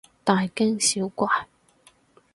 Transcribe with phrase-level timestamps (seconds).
[0.23, 1.27] 大驚小怪